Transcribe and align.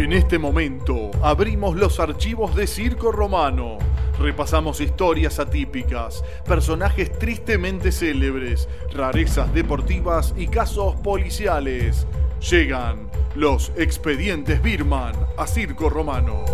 En 0.00 0.14
este 0.14 0.38
momento 0.38 1.10
abrimos 1.22 1.76
los 1.76 2.00
archivos 2.00 2.56
de 2.56 2.66
Circo 2.66 3.12
Romano. 3.12 3.76
Repasamos 4.18 4.80
historias 4.80 5.38
atípicas, 5.38 6.24
personajes 6.46 7.18
tristemente 7.18 7.92
célebres, 7.92 8.66
rarezas 8.94 9.52
deportivas 9.52 10.32
y 10.38 10.46
casos 10.46 10.96
policiales. 11.02 12.06
Llegan 12.50 13.10
los 13.34 13.72
expedientes 13.76 14.62
Birman 14.62 15.14
a 15.36 15.46
Circo 15.46 15.90
Romano. 15.90 16.46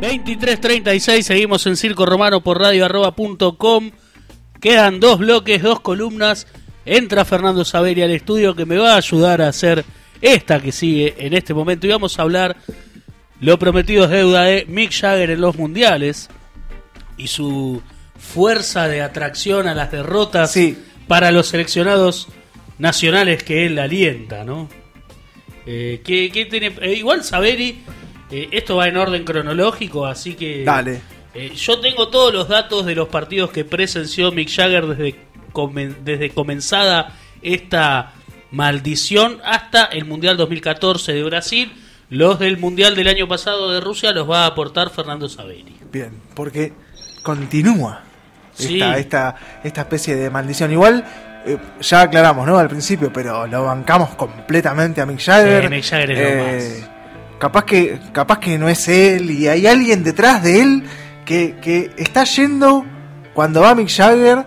...23.36, 0.00 1.22
seguimos 1.22 1.66
en 1.66 1.76
Circo 1.76 2.04
Romano 2.06 2.40
por 2.40 2.58
radio. 2.58 2.88
Quedan 4.62 4.98
dos 5.00 5.18
bloques, 5.18 5.60
dos 5.62 5.80
columnas. 5.80 6.46
Entra 6.86 7.24
Fernando 7.26 7.64
Saveria 7.64 8.06
al 8.06 8.12
estudio 8.12 8.54
que 8.56 8.64
me 8.64 8.76
va 8.78 8.94
a 8.94 8.96
ayudar 8.96 9.42
a 9.42 9.48
hacer 9.48 9.84
esta 10.20 10.60
que 10.60 10.72
sigue 10.72 11.14
en 11.18 11.34
este 11.34 11.52
momento. 11.52 11.86
Y 11.86 11.90
vamos 11.90 12.18
a 12.18 12.22
hablar, 12.22 12.56
lo 13.40 13.58
prometido 13.58 14.04
es 14.04 14.10
deuda 14.10 14.44
de 14.44 14.64
Mick 14.68 14.92
Jagger 14.92 15.30
en 15.30 15.40
los 15.40 15.56
mundiales 15.56 16.30
y 17.16 17.26
su 17.26 17.82
fuerza 18.18 18.88
de 18.88 19.02
atracción 19.02 19.66
a 19.68 19.74
las 19.74 19.90
derrotas 19.92 20.52
Sí. 20.52 20.78
para 21.08 21.30
los 21.32 21.48
seleccionados 21.48 22.28
nacionales 22.78 23.42
que 23.42 23.66
él 23.66 23.78
alienta, 23.78 24.44
¿no? 24.44 24.68
Eh, 25.66 26.00
¿qué- 26.04 26.30
qué 26.32 26.46
tiene? 26.46 26.72
eh, 26.80 26.94
igual 26.94 27.22
Saveri, 27.22 27.82
eh, 28.30 28.48
esto 28.52 28.76
va 28.76 28.88
en 28.88 28.96
orden 28.96 29.24
cronológico, 29.24 30.06
así 30.06 30.34
que 30.34 30.64
Dale. 30.64 31.00
Eh, 31.34 31.52
yo 31.54 31.80
tengo 31.80 32.08
todos 32.08 32.32
los 32.32 32.48
datos 32.48 32.84
de 32.86 32.94
los 32.94 33.08
partidos 33.08 33.50
que 33.50 33.64
presenció 33.64 34.32
Mick 34.32 34.50
Jagger 34.50 34.86
desde, 34.86 35.16
comen- 35.52 35.96
desde 36.04 36.30
comenzada 36.30 37.12
esta 37.42 38.12
maldición 38.50 39.38
hasta 39.44 39.84
el 39.86 40.04
Mundial 40.04 40.36
2014 40.36 41.12
de 41.12 41.22
Brasil. 41.24 41.72
Los 42.10 42.38
del 42.38 42.58
Mundial 42.58 42.94
del 42.94 43.08
año 43.08 43.26
pasado 43.26 43.72
de 43.72 43.80
Rusia 43.80 44.12
los 44.12 44.28
va 44.30 44.44
a 44.44 44.46
aportar 44.48 44.90
Fernando 44.90 45.28
Saveri. 45.28 45.74
Bien, 45.90 46.12
porque 46.34 46.72
continúa 47.22 48.02
Sí. 48.54 48.74
esta, 48.74 48.98
esta, 48.98 49.36
esta 49.64 49.80
especie 49.80 50.14
de 50.14 50.28
maldición. 50.28 50.70
Igual, 50.70 51.02
eh, 51.46 51.56
ya 51.80 52.02
aclaramos, 52.02 52.46
¿no? 52.46 52.58
Al 52.58 52.68
principio, 52.68 53.10
pero 53.10 53.46
lo 53.46 53.64
bancamos 53.64 54.10
completamente 54.14 55.00
a 55.00 55.06
Mick 55.06 55.20
Jagger. 55.20 55.62
Sí, 55.64 55.68
Mick 55.70 55.84
Jagger 55.84 56.10
es 56.10 56.36
lo 56.36 56.44
más. 56.84 56.90
Capaz 57.38 57.64
que, 57.64 57.98
capaz 58.12 58.38
que 58.38 58.58
no 58.58 58.68
es 58.68 58.86
él 58.88 59.30
y 59.30 59.48
hay 59.48 59.66
alguien 59.66 60.04
detrás 60.04 60.42
de 60.44 60.60
él 60.60 60.84
que, 61.24 61.56
que 61.62 61.90
está 61.96 62.24
yendo 62.24 62.84
cuando 63.34 63.60
va 63.60 63.74
Mick 63.74 63.88
Jagger 63.88 64.44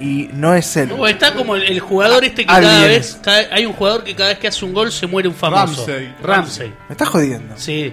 y 0.00 0.28
no 0.32 0.54
es 0.54 0.76
él. 0.76 0.88
No, 0.90 1.06
está 1.06 1.34
como 1.34 1.56
el, 1.56 1.62
el 1.64 1.80
jugador 1.80 2.24
este 2.24 2.46
que 2.46 2.52
Alguien. 2.52 2.72
cada 2.72 2.86
vez, 2.86 3.18
cada- 3.22 3.54
hay 3.54 3.66
un 3.66 3.72
jugador 3.72 4.04
que 4.04 4.14
cada 4.14 4.30
vez 4.30 4.38
que 4.38 4.48
hace 4.48 4.64
un 4.64 4.72
gol 4.72 4.92
se 4.92 5.06
muere 5.06 5.28
un 5.28 5.34
famoso. 5.34 5.84
Ramsey. 5.86 6.14
Ramsey. 6.22 6.68
Me 6.88 6.92
estás 6.92 7.08
jodiendo. 7.08 7.54
Sí. 7.56 7.92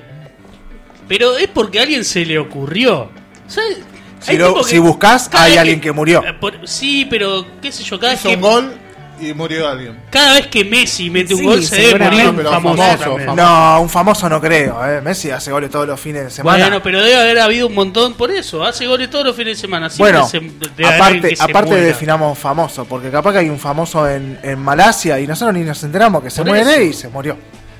Pero 1.07 1.37
es 1.37 1.47
porque 1.47 1.79
a 1.79 1.83
alguien 1.83 2.03
se 2.05 2.25
le 2.25 2.37
ocurrió. 2.39 3.09
¿Sabes? 3.47 3.79
Si, 4.19 4.37
lo- 4.37 4.55
buscas, 4.81 5.29
hay 5.33 5.57
alguien 5.57 5.79
que 5.81 5.91
murió. 5.91 6.23
Eh, 6.25 6.33
por- 6.33 6.67
sí, 6.67 7.05
pero 7.09 7.45
qué 7.61 7.71
sé 7.71 7.83
yo, 7.83 7.99
cada 7.99 8.13
vez 8.13 8.21
que 8.21 8.35
un 8.35 8.41
gol 8.41 8.73
y 9.19 9.33
murió 9.33 9.67
alguien. 9.67 9.97
cada 10.09 10.33
vez 10.35 10.47
que 10.47 10.63
Messi 10.65 11.09
mete 11.09 11.33
un 11.33 11.39
Sí, 11.41 11.45
gol 11.45 11.63
se 11.63 11.75
debe 11.77 11.99
morir 12.05 12.27
un 12.29 12.43
famoso. 12.43 13.17
No, 13.35 13.81
un 13.81 13.89
famoso 13.89 14.29
no 14.29 14.41
creo. 14.41 14.85
¿eh? 14.85 15.01
Messi 15.01 15.31
hace 15.31 15.51
goles 15.51 15.69
todos 15.69 15.87
los 15.87 15.99
fines 15.99 16.23
de 16.25 16.29
semana. 16.31 16.57
Bueno, 16.65 16.83
pero 16.83 17.01
debe 17.01 17.15
haber 17.19 17.39
habido 17.39 17.67
un 17.67 17.75
montón 17.75 18.13
por 18.15 18.31
eso. 18.31 18.63
Hace 18.63 18.87
goles 18.87 19.09
todos 19.09 19.25
los 19.25 19.35
fines 19.35 19.57
de 19.57 19.61
semana. 19.61 19.89
Siempre 19.89 20.19
Bueno, 20.19 20.27
se- 20.27 20.85
aparte, 20.85 21.35
aparte 21.39 21.75
definamos 21.75 22.37
famoso, 22.37 22.85
porque 22.85 23.09
capaz 23.09 23.33
que 23.33 23.39
hay 23.39 23.49
un 23.49 23.59
famoso 23.59 24.09
en, 24.09 24.39
en 24.43 24.59
Malasia 24.59 25.19
y 25.19 25.27
nosotros 25.27 25.55
ni 25.55 25.63
nos 25.63 25.81
enteramos 25.83 26.23
que 26.23 26.29
se 26.29 26.41
Por 26.41 26.47
muere 26.49 26.73
eso. 26.73 26.81
y 26.81 26.93
se 26.93 27.07
murió. 27.09 27.37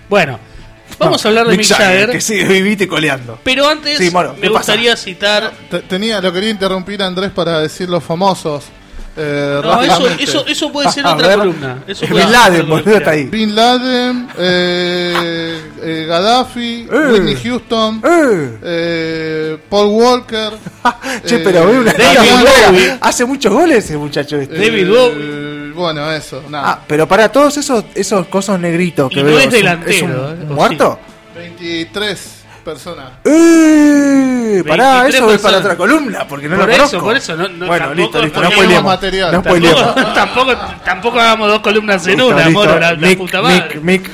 Bueno, 0.10 0.40
vamos 1.00 1.24
No, 1.24 1.28
a 1.28 1.32
hablar 1.32 1.48
de 1.48 1.58
Mick 1.58 1.68
Jagger. 1.68 2.12
que 2.12 2.22
sigue 2.22 2.46
vivito 2.46 2.84
y 2.84 2.88
coleando. 2.88 3.40
Pero 3.44 3.68
antes 3.68 3.98
Sí, 3.98 4.12
me 4.40 4.50
gustaría 4.50 4.96
citar 4.96 5.52
Te- 5.70 5.80
Tenía, 5.80 6.22
lo 6.22 6.32
quería 6.32 6.50
interrumpir 6.50 7.02
a 7.02 7.08
Andrés 7.08 7.32
para 7.32 7.60
decir 7.60 7.90
los 7.90 8.04
famosos. 8.04 8.66
Eh, 9.18 9.60
No, 9.64 9.82
eso, 9.84 10.08
eso, 10.20 10.46
eso 10.48 10.72
puede 10.72 10.90
ser 10.92 11.06
A 11.08 11.14
otra 11.14 11.28
ver, 11.30 11.38
columna. 11.40 11.84
Eso 11.88 12.02
Bin 12.02 12.10
puede 12.12 12.24
ser 12.24 12.32
Laden, 12.32 12.70
boludo, 12.70 12.98
está 12.98 13.12
ahí. 13.12 13.24
Bin 13.26 13.56
Laden, 13.56 14.28
eh, 14.38 15.62
eh, 15.84 16.06
Gaddafi, 16.08 16.88
Eh. 16.92 17.12
Whitney 17.12 17.36
Houston, 17.44 18.02
Eh. 18.04 18.58
eh, 18.64 19.58
Paul 19.70 19.88
Walker. 19.90 20.52
Che, 21.26 21.36
eh, 21.36 21.40
pero 21.44 21.66
ve 21.66 21.80
una 21.80 21.94
David. 21.94 22.90
Hace 23.02 23.26
muchos 23.26 23.52
goles 23.54 23.86
ese 23.86 23.98
muchacho 23.98 24.38
este. 24.38 24.56
David 24.56 24.88
eh, 24.88 24.90
Bowie. 24.90 25.72
Bueno, 25.74 26.12
eso, 26.12 26.42
nada. 26.50 26.70
Ah, 26.72 26.80
pero 26.88 27.08
para 27.08 27.30
todos 27.30 27.58
esos 27.58 27.84
esos 27.96 28.28
cosos 28.28 28.60
negritos 28.60 29.10
que 29.10 29.20
Y 29.20 29.24
no 29.24 29.30
veo, 29.30 29.40
es 29.40 29.46
un- 29.46 29.52
delantero, 29.52 30.06
un 30.06 30.42
¿eh? 30.42 30.46
¿O 30.50 30.54
muerto? 30.54 31.00
23 31.36 32.45
personas. 32.66 33.12
¡Eh! 33.24 34.64
Pará, 34.68 35.04
23 35.04 35.16
eso 35.24 35.34
es 35.34 35.42
para 35.42 35.58
otra 35.60 35.78
columna, 35.78 36.28
porque 36.28 36.50
no 36.50 36.58
Por 36.58 36.66
lo 36.68 36.72
eso, 36.74 36.82
conozco. 36.84 37.06
por 37.06 37.16
eso, 37.18 37.36
no- 37.38 37.48
no, 37.48 37.68
bueno, 37.68 37.86
tampoco 37.88 37.94
listo, 38.02 38.22
listo, 38.24 38.42
no 38.42 38.52
spoilemos. 38.52 38.84
material. 38.84 39.32
No 39.32 39.42
Tampoco, 39.42 39.68
spoilemos. 39.68 39.96
tampoco, 40.14 40.56
tampoco 40.84 41.20
hagamos 41.20 41.48
dos 41.50 41.60
columnas 41.62 42.08
en 42.08 42.14
Listo, 42.18 42.28
una, 42.28 42.46
listo. 42.46 42.52
moro, 42.60 42.80
la, 42.80 42.92
la 42.92 42.98
Mick, 43.08 43.18
puta 43.18 43.42
madre. 43.42 43.76
Mick, 43.76 43.84
Mick, 43.84 44.10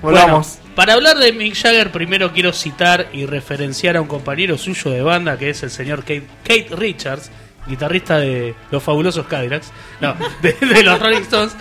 Bueno, 0.00 0.18
volvamos. 0.20 0.58
para 0.74 0.94
hablar 0.94 1.18
de 1.18 1.32
Mick 1.32 1.54
Jagger, 1.56 1.90
primero 1.92 2.32
quiero 2.32 2.52
citar 2.52 3.08
y 3.12 3.26
referenciar 3.26 3.96
a 3.96 4.00
un 4.00 4.08
compañero 4.08 4.56
suyo 4.56 4.90
de 4.90 5.02
banda, 5.02 5.36
que 5.36 5.50
es 5.50 5.62
el 5.62 5.70
señor 5.70 6.00
Kate, 6.00 6.26
Kate 6.44 6.68
Richards, 6.76 7.30
guitarrista 7.66 8.18
de 8.18 8.54
los 8.70 8.82
fabulosos 8.82 9.26
Cadillacs, 9.26 9.72
no, 10.00 10.14
de, 10.42 10.52
de 10.52 10.82
los 10.82 10.98
Rolling 11.00 11.22
Stones, 11.22 11.52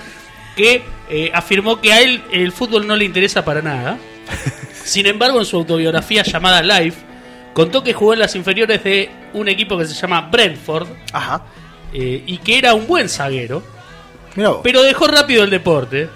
que 0.55 0.81
eh, 1.09 1.31
afirmó 1.33 1.79
que 1.79 1.93
a 1.93 2.01
él 2.01 2.23
el 2.31 2.51
fútbol 2.51 2.85
no 2.87 2.95
le 2.95 3.05
interesa 3.05 3.43
para 3.45 3.61
nada. 3.61 3.97
Sin 4.83 5.05
embargo, 5.05 5.39
en 5.39 5.45
su 5.45 5.57
autobiografía 5.57 6.23
llamada 6.23 6.61
Life, 6.61 6.99
contó 7.53 7.83
que 7.83 7.93
jugó 7.93 8.13
en 8.13 8.19
las 8.19 8.35
inferiores 8.35 8.83
de 8.83 9.09
un 9.33 9.47
equipo 9.47 9.77
que 9.77 9.85
se 9.85 9.93
llama 9.93 10.21
Brentford 10.31 10.87
Ajá. 11.13 11.43
eh, 11.93 12.23
y 12.25 12.37
que 12.39 12.57
era 12.57 12.73
un 12.73 12.87
buen 12.87 13.09
zaguero. 13.09 13.63
Pero 14.63 14.81
dejó 14.83 15.07
rápido 15.07 15.43
el 15.43 15.49
deporte 15.49 16.07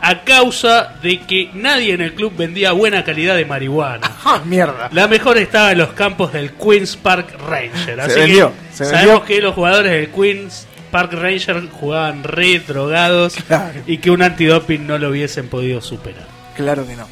a 0.00 0.24
causa 0.24 0.94
de 1.02 1.20
que 1.20 1.50
nadie 1.54 1.92
en 1.92 2.00
el 2.00 2.14
club 2.14 2.32
vendía 2.36 2.72
buena 2.72 3.04
calidad 3.04 3.36
de 3.36 3.44
marihuana. 3.44 4.10
¡Ah, 4.24 4.40
mierda! 4.44 4.88
La 4.92 5.06
mejor 5.06 5.38
estaba 5.38 5.72
en 5.72 5.78
los 5.78 5.90
campos 5.92 6.32
del 6.32 6.52
Queens 6.54 6.96
Park 6.96 7.36
Ranger. 7.46 8.00
Así 8.00 8.18
vendió, 8.18 8.48
que 8.70 8.76
se 8.76 8.84
sabemos 8.86 9.20
vendió. 9.20 9.24
que 9.24 9.40
los 9.42 9.54
jugadores 9.54 9.92
del 9.92 10.08
Queens 10.10 10.66
Park 10.90 11.12
Ranger 11.12 11.68
jugaban 11.70 12.24
re 12.24 12.58
drogados 12.58 13.34
Claro. 13.46 13.80
y 13.86 13.98
que 13.98 14.10
un 14.10 14.22
antidoping 14.22 14.86
no 14.86 14.98
lo 14.98 15.10
hubiesen 15.10 15.48
podido 15.48 15.80
superar. 15.80 16.26
Claro 16.56 16.86
que 16.86 16.96
no. 16.96 17.06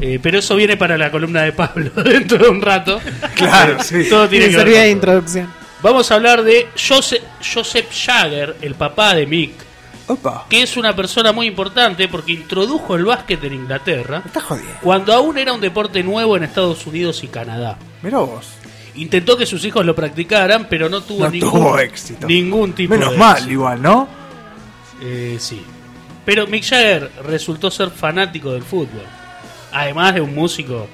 Eh, 0.00 0.18
pero 0.22 0.38
eso 0.40 0.56
viene 0.56 0.76
para 0.76 0.98
la 0.98 1.10
columna 1.10 1.42
de 1.42 1.52
Pablo 1.52 1.90
dentro 2.04 2.38
de 2.38 2.48
un 2.48 2.60
rato. 2.60 3.00
Claro, 3.34 3.82
sí. 3.82 4.08
Todo 4.10 4.28
tiene 4.28 4.46
que 4.48 4.56
ver 4.56 4.60
servía 4.66 4.74
con 4.80 4.82
de 4.82 4.88
todo. 4.88 4.92
introducción. 5.12 5.52
Vamos 5.82 6.10
a 6.10 6.14
hablar 6.14 6.42
de 6.42 6.68
Joseph, 6.76 7.22
Joseph 7.54 7.86
Jagger, 7.92 8.56
el 8.62 8.74
papá 8.74 9.14
de 9.14 9.26
Mick, 9.26 9.52
Opa. 10.06 10.46
que 10.48 10.62
es 10.62 10.76
una 10.76 10.96
persona 10.96 11.30
muy 11.32 11.46
importante 11.46 12.08
porque 12.08 12.32
introdujo 12.32 12.96
el 12.96 13.04
básquet 13.04 13.42
en 13.44 13.52
Inglaterra 13.52 14.20
Me 14.20 14.26
estás 14.28 14.42
jodiendo. 14.44 14.72
cuando 14.82 15.12
aún 15.12 15.36
era 15.38 15.52
un 15.52 15.60
deporte 15.60 16.02
nuevo 16.02 16.36
en 16.36 16.44
Estados 16.44 16.86
Unidos 16.86 17.22
y 17.22 17.28
Canadá. 17.28 17.76
Mirá 18.02 18.18
vos. 18.18 18.46
Intentó 18.96 19.36
que 19.36 19.44
sus 19.44 19.64
hijos 19.64 19.84
lo 19.84 19.94
practicaran, 19.94 20.68
pero 20.70 20.88
no 20.88 21.02
tuvo 21.02 21.24
No 21.24 21.30
ningún, 21.30 21.50
tuvo 21.50 21.78
éxito. 21.78 22.26
ningún 22.28 22.72
tipo 22.72 22.94
Menos 22.94 23.12
de 23.12 23.18
mal, 23.18 23.32
éxito. 23.36 23.52
igual, 23.52 23.82
¿no? 23.82 24.08
Eh, 25.02 25.36
sí. 25.38 25.62
Pero 26.24 26.46
Mick 26.46 26.64
Jagger 26.64 27.10
resultó 27.26 27.70
ser 27.70 27.90
fanático 27.90 28.52
del 28.52 28.62
fútbol. 28.62 29.02
Además 29.74 30.14
de 30.14 30.20
un 30.22 30.34
músico 30.34 30.86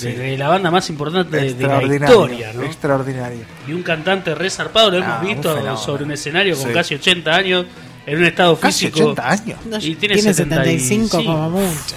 de, 0.00 0.12
de 0.14 0.38
la 0.38 0.48
banda 0.48 0.70
más 0.70 0.88
importante 0.90 1.36
de, 1.36 1.54
de 1.54 1.66
la 1.66 1.82
historia, 1.82 2.52
¿no? 2.54 2.62
Extraordinario. 2.62 3.40
Y 3.66 3.72
un 3.72 3.82
cantante 3.82 4.34
resarpado, 4.34 4.90
lo 4.92 4.98
Ah, 4.98 5.00
hemos 5.00 5.20
un 5.22 5.26
visto 5.26 5.76
sobre 5.78 6.04
un 6.04 6.12
escenario 6.12 6.56
con 6.56 6.68
Sí. 6.68 6.72
casi 6.72 6.94
80 6.94 7.34
años, 7.34 7.66
en 8.06 8.18
un 8.18 8.24
estado 8.24 8.56
Casi 8.60 8.86
físico. 8.86 9.10
80 9.10 9.28
años. 9.30 9.58
No, 9.66 9.76
Y 9.78 9.94
tiene 9.96 10.14
tiene 10.14 10.34
75 10.34 11.08
75 11.08 11.24
como 11.24 11.50
mucho. 11.50 11.96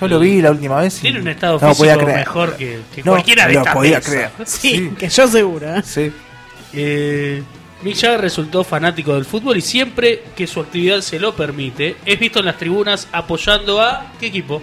Yo 0.00 0.08
lo 0.08 0.18
vi 0.18 0.40
la 0.42 0.50
última 0.50 0.80
vez. 0.80 0.98
y 0.98 1.02
Tiene 1.02 1.20
un 1.20 1.28
estado 1.28 1.58
no 1.60 1.68
lo 1.68 1.74
podía 1.74 1.92
físico 1.94 2.04
creer. 2.06 2.26
mejor 2.26 2.56
que, 2.56 2.80
que 2.94 3.02
No, 3.02 3.12
cualquiera 3.12 3.46
de 3.48 3.54
lo 3.54 3.64
podía 3.64 4.00
creer. 4.00 4.30
Sí, 4.46 4.92
que 4.98 5.08
yo 5.08 5.26
seguro. 5.28 5.74
¿eh? 5.76 5.82
Sí. 5.84 6.12
Eh, 6.72 7.42
Mick 7.82 7.94
Jagger 7.96 8.20
resultó 8.20 8.64
fanático 8.64 9.14
del 9.14 9.24
fútbol 9.24 9.56
y 9.58 9.60
siempre 9.60 10.22
que 10.34 10.46
su 10.46 10.60
actividad 10.60 11.00
se 11.00 11.18
lo 11.18 11.34
permite, 11.36 11.96
es 12.04 12.18
visto 12.18 12.38
en 12.40 12.46
las 12.46 12.56
tribunas 12.56 13.06
apoyando 13.12 13.80
a... 13.80 14.12
¿Qué 14.18 14.26
equipo? 14.26 14.62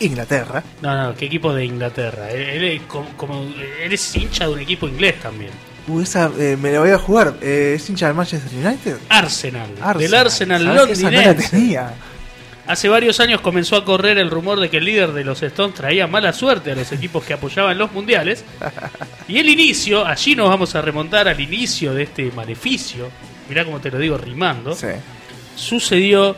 Inglaterra. 0.00 0.62
No, 0.82 0.96
no, 1.02 1.14
¿qué 1.14 1.26
equipo 1.26 1.52
de 1.54 1.64
Inglaterra? 1.64 2.30
Él, 2.30 2.40
él 2.42 2.64
es 2.64 2.82
como, 2.82 3.08
como- 3.16 3.42
él 3.82 3.92
es 3.92 4.16
hincha 4.16 4.46
de 4.46 4.52
un 4.52 4.60
equipo 4.60 4.88
inglés 4.88 5.20
también. 5.20 5.50
Uh, 5.86 6.00
esa 6.00 6.30
eh, 6.38 6.56
me 6.60 6.72
la 6.72 6.80
voy 6.80 6.90
a 6.90 6.98
jugar. 6.98 7.34
Eh, 7.42 7.74
¿Es 7.76 7.88
hincha 7.90 8.06
del 8.06 8.14
Manchester 8.14 8.50
United? 8.66 8.96
Arsenal, 9.08 9.68
Arsenal. 9.80 9.98
del 9.98 10.14
Arsenal 10.14 10.62
¿Sabés 10.64 10.86
que 10.86 10.92
esa 10.92 11.02
no 11.02 11.10
la 11.10 11.22
londinense. 11.26 11.50
tenía? 11.50 11.94
Hace 12.66 12.88
varios 12.88 13.20
años 13.20 13.42
comenzó 13.42 13.76
a 13.76 13.84
correr 13.84 14.16
el 14.16 14.30
rumor 14.30 14.58
de 14.58 14.70
que 14.70 14.78
el 14.78 14.86
líder 14.86 15.12
de 15.12 15.22
los 15.22 15.42
Stones 15.42 15.74
traía 15.74 16.06
mala 16.06 16.32
suerte 16.32 16.72
a 16.72 16.74
los 16.74 16.90
equipos 16.92 17.22
que 17.22 17.34
apoyaban 17.34 17.76
los 17.76 17.92
mundiales. 17.92 18.44
Y 19.28 19.38
el 19.38 19.48
inicio, 19.48 20.06
allí 20.06 20.34
nos 20.36 20.48
vamos 20.50 20.74
a 20.74 20.82
remontar 20.82 21.28
al 21.28 21.40
inicio 21.40 21.94
de 21.94 22.02
este 22.02 22.30
maleficio, 22.32 23.08
mirá 23.48 23.64
cómo 23.64 23.80
te 23.80 23.90
lo 23.90 23.98
digo 23.98 24.18
rimando, 24.18 24.74
Sí. 24.74 24.88
sucedió 25.56 26.36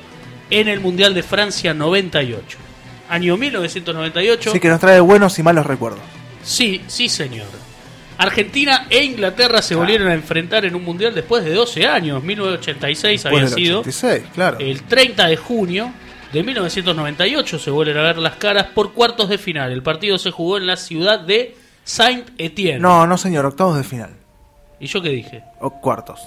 en 0.50 0.68
el 0.68 0.80
Mundial 0.80 1.12
de 1.14 1.22
Francia 1.24 1.74
98. 1.74 2.58
Año 3.08 3.36
1998. 3.36 4.52
Sí, 4.52 4.60
que 4.60 4.68
nos 4.68 4.80
trae 4.80 5.00
buenos 5.00 5.38
y 5.38 5.42
malos 5.42 5.66
recuerdos. 5.66 6.00
Sí, 6.42 6.82
sí, 6.86 7.08
señor. 7.08 7.46
Argentina 8.18 8.86
e 8.88 9.04
Inglaterra 9.04 9.60
se 9.60 9.74
volvieron 9.74 10.08
a 10.08 10.14
enfrentar 10.14 10.64
en 10.64 10.74
un 10.74 10.84
mundial 10.84 11.14
después 11.14 11.44
de 11.44 11.52
12 11.52 11.86
años. 11.86 12.22
1986 12.22 13.26
había 13.26 13.48
sido. 13.48 13.80
86, 13.80 14.24
claro. 14.34 14.58
El 14.58 14.82
30 14.82 15.26
de 15.26 15.36
junio 15.36 15.92
de 16.32 16.42
1998 16.42 17.58
se 17.58 17.70
vuelven 17.70 17.98
a 17.98 18.02
ver 18.02 18.18
las 18.18 18.36
caras 18.36 18.68
por 18.74 18.92
cuartos 18.92 19.28
de 19.28 19.38
final. 19.38 19.70
El 19.70 19.82
partido 19.82 20.18
se 20.18 20.30
jugó 20.30 20.56
en 20.56 20.66
la 20.66 20.76
ciudad 20.76 21.20
de 21.20 21.56
Saint-Étienne. 21.84 22.80
No, 22.80 23.06
no, 23.06 23.18
señor, 23.18 23.44
octavos 23.44 23.76
de 23.76 23.84
final. 23.84 24.10
¿Y 24.80 24.86
yo 24.86 25.02
qué 25.02 25.10
dije? 25.10 25.42
O 25.60 25.70
cuartos. 25.80 26.20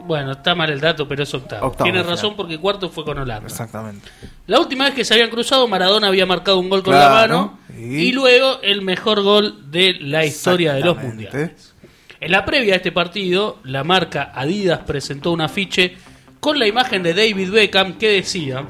Bueno, 0.00 0.32
está 0.32 0.54
mal 0.54 0.68
el 0.70 0.80
dato, 0.80 1.08
pero 1.08 1.22
es 1.22 1.32
octavo. 1.32 1.72
Tiene 1.82 2.02
razón 2.02 2.18
final. 2.32 2.36
porque 2.36 2.58
cuarto 2.58 2.90
fue 2.90 3.04
con 3.04 3.16
Holanda. 3.18 3.46
Exactamente. 3.48 4.08
La 4.46 4.60
última 4.60 4.84
vez 4.84 4.94
que 4.94 5.04
se 5.04 5.14
habían 5.14 5.30
cruzado, 5.30 5.66
Maradona 5.66 6.08
había 6.08 6.26
marcado 6.26 6.58
un 6.58 6.68
gol 6.68 6.82
con 6.82 6.92
Claro, 6.92 7.14
la 7.14 7.20
mano 7.20 7.58
y- 7.78 7.96
y... 8.08 8.12
luego 8.12 8.58
el 8.62 8.82
mejor 8.82 9.22
gol 9.22 9.70
de 9.70 9.94
la 10.00 10.24
historia 10.26 10.74
de 10.74 10.80
los 10.80 10.96
mundiales. 11.02 11.74
En 12.20 12.30
la 12.32 12.44
previa 12.44 12.74
a 12.74 12.76
este 12.76 12.92
partido, 12.92 13.58
la 13.64 13.82
marca 13.84 14.30
Adidas 14.34 14.80
presentó 14.86 15.30
un 15.32 15.40
afiche 15.40 15.96
con 16.40 16.58
la 16.58 16.66
imagen 16.66 17.02
de 17.02 17.14
David 17.14 17.50
Beckham 17.50 17.94
que 17.98 18.08
decía: 18.10 18.64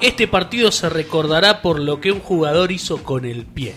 Este 0.00 0.28
partido 0.28 0.70
se 0.72 0.88
recordará 0.88 1.62
por 1.62 1.78
lo 1.80 2.00
que 2.00 2.12
un 2.12 2.20
jugador 2.20 2.72
hizo 2.72 3.02
con 3.02 3.24
el 3.24 3.44
pie. 3.46 3.74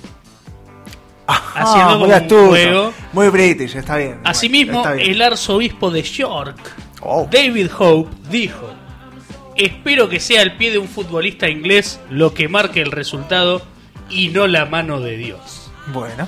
Haciendo 1.29 1.89
Ah, 1.89 1.93
como 1.93 2.05
muy 2.07 2.15
un 2.41 2.47
juego. 2.49 2.93
Muy 3.13 3.29
british, 3.29 3.75
está 3.75 3.97
bien. 3.97 4.19
Asimismo, 4.23 4.79
Está 4.79 4.93
bien. 4.93 5.11
el 5.11 5.21
arzobispo 5.21 5.91
de 5.91 6.03
York, 6.03 6.57
Oh. 7.01 7.27
David 7.31 7.69
Hope, 7.77 8.09
dijo: 8.29 8.69
Espero 9.55 10.09
que 10.09 10.19
sea 10.19 10.41
el 10.41 10.53
pie 10.57 10.71
de 10.71 10.77
un 10.77 10.87
futbolista 10.87 11.49
inglés 11.49 11.99
lo 12.09 12.33
que 12.33 12.47
marque 12.47 12.81
el 12.81 12.91
resultado 12.91 13.61
y 14.09 14.29
no 14.29 14.47
la 14.47 14.65
mano 14.65 14.99
de 15.01 15.17
Dios. 15.17 15.71
Bueno. 15.93 16.27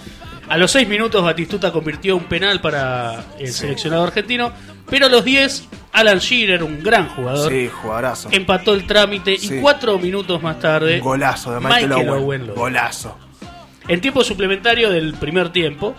A 0.49 0.57
los 0.57 0.71
6 0.71 0.87
minutos 0.87 1.23
Batistuta 1.23 1.71
convirtió 1.71 2.15
un 2.17 2.25
penal 2.25 2.59
para 2.59 3.23
el 3.39 3.53
seleccionado 3.53 4.03
argentino, 4.03 4.51
pero 4.89 5.05
a 5.05 5.09
los 5.09 5.23
10 5.23 5.65
Alan 5.93 6.19
Shearer, 6.19 6.61
un 6.63 6.83
gran 6.83 7.07
jugador, 7.09 7.49
Sí, 7.51 7.69
empató 8.31 8.73
el 8.73 8.85
trámite 8.85 9.37
Sí. 9.37 9.55
y 9.55 9.61
4 9.61 9.97
minutos 9.97 10.41
más 10.41 10.59
tarde 10.59 10.99
golazo 10.99 11.53
de 11.53 11.59
Michael, 11.61 11.91
Owen. 11.93 12.09
Owen 12.09 12.47
Golazo. 12.55 13.17
En 13.91 14.01
tiempo 14.01 14.23
suplementario 14.23 14.89
del 14.89 15.13
primer 15.15 15.51
tiempo, 15.51 15.95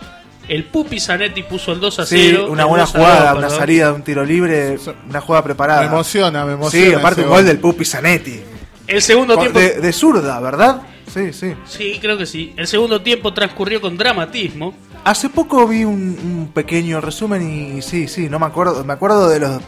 el 0.47 0.65
Pupi 0.65 0.99
Zanetti 0.99 1.43
puso 1.43 1.71
el 1.71 1.79
2 1.79 1.99
a 1.99 2.05
Sí, 2.05 2.29
0. 2.31 2.47
una 2.49 2.63
el 2.63 2.67
buena 2.69 2.85
2 2.85 2.95
a 2.95 2.97
2, 2.97 3.07
jugada, 3.07 3.31
una 3.33 3.41
perdón. 3.41 3.59
salida 3.59 3.85
de 3.87 3.91
un 3.93 4.01
tiro 4.03 4.25
libre, 4.25 4.77
una 5.09 5.21
jugada 5.21 5.43
preparada. 5.43 5.81
Me 5.81 5.87
emociona, 5.87 6.45
me 6.45 6.53
emociona. 6.53 6.87
Sí, 6.87 6.93
aparte 6.93 7.21
un 7.21 7.29
gol 7.29 7.45
del 7.45 7.59
Pupi 7.59 7.85
Zanetti. 7.85 8.41
El 8.87 9.01
segundo 9.01 9.37
tiempo 9.37 9.57
De, 9.59 9.79
de 9.79 9.93
zurda, 9.93 10.39
¿verdad? 10.39 10.81
Sí, 11.13 11.31
sí. 11.31 11.53
Sí, 11.65 11.99
creo 12.01 12.17
que 12.17 12.25
sí. 12.25 12.53
El 12.57 12.67
segundo 12.67 13.01
tiempo 13.01 13.33
transcurrió 13.33 13.79
con 13.79 13.95
dramatismo. 13.97 14.73
Hace 15.05 15.29
poco 15.29 15.67
vi 15.67 15.83
un, 15.85 15.93
un 15.93 16.51
pequeño 16.53 16.99
resumen 16.99 17.75
y 17.77 17.81
sí, 17.81 18.07
sí, 18.07 18.29
no 18.29 18.39
me 18.39 18.45
acuerdo, 18.47 18.83
me 18.85 18.93
acuerdo 18.93 19.29
de 19.29 19.39
las 19.39 19.61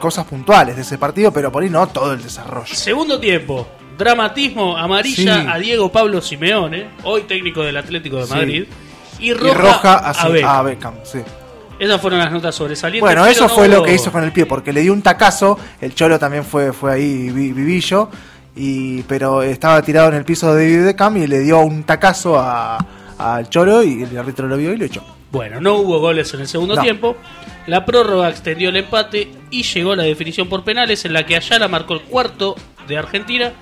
cosas 0.00 0.24
puntuales 0.26 0.76
de 0.76 0.82
ese 0.82 0.98
partido, 0.98 1.30
pero 1.32 1.52
por 1.52 1.62
ahí 1.62 1.70
no 1.70 1.86
todo 1.88 2.12
el 2.14 2.22
desarrollo. 2.22 2.74
Segundo 2.74 3.20
tiempo, 3.20 3.68
dramatismo 4.04 4.76
amarilla 4.76 5.40
Sí. 5.42 5.46
a 5.50 5.58
Diego 5.58 5.90
Pablo 5.92 6.20
Simeone, 6.20 6.86
hoy 7.04 7.22
técnico 7.22 7.62
del 7.62 7.76
Atlético 7.76 8.24
de. 8.24 8.26
Madrid, 8.34 8.64
y 9.18 9.30
Y 9.30 9.34
roja, 9.34 9.54
roja 9.58 9.94
a, 9.98 10.28
Beckham. 10.28 10.50
a 10.50 10.62
Beckham, 10.62 10.94
sí. 11.04 11.18
Esas 11.78 12.00
fueron 12.00 12.18
las 12.20 12.30
notas 12.32 12.54
sobresalientes. 12.54 13.00
Bueno, 13.00 13.26
eso 13.26 13.44
no 13.44 13.48
fue 13.48 13.68
lo 13.68 13.82
que 13.82 13.94
hizo 13.94 14.10
con 14.12 14.22
el 14.24 14.32
pie, 14.32 14.46
porque 14.46 14.72
le 14.72 14.80
dio 14.82 14.92
un 14.92 15.02
tacazo, 15.02 15.58
el 15.80 15.94
Cholo 15.94 16.18
también 16.18 16.44
fue, 16.44 16.72
fue 16.72 16.92
ahí 16.92 17.30
vi- 17.30 17.52
vivillo, 17.52 18.08
y, 18.54 19.02
pero 19.02 19.42
estaba 19.42 19.80
tirado 19.82 20.08
en 20.08 20.14
el 20.14 20.24
piso 20.24 20.54
de 20.54 20.64
David 20.70 20.86
Beckham 20.86 21.16
y 21.16 21.26
le 21.26 21.40
dio 21.40 21.60
un 21.60 21.84
tacazo 21.84 22.38
a- 22.38 22.78
al 23.18 23.48
Cholo 23.48 23.82
y 23.82 24.02
el 24.02 24.16
árbitro 24.18 24.46
lo 24.48 24.56
vio 24.56 24.72
y 24.72 24.76
lo 24.76 24.84
echó. 24.84 25.02
Bueno, 25.30 25.60
no 25.60 25.74
hubo 25.76 25.98
goles 26.00 26.32
en 26.34 26.40
el 26.40 26.48
segundo 26.48 26.74
No. 26.76 26.82
tiempo. 26.82 27.16
La 27.66 27.84
prórroga 27.86 28.28
extendió 28.28 28.68
el 28.68 28.76
empate 28.76 29.30
y 29.50 29.62
llegó 29.62 29.94
la 29.96 30.02
definición 30.02 30.48
por 30.48 30.64
penales 30.64 31.04
en 31.04 31.12
la 31.14 31.24
que 31.24 31.36
Ayala 31.36 31.68
marcó 31.68 31.94
el 31.94 32.02
cuarto 32.02 32.54
de 32.86 32.98
Argentina 32.98 33.52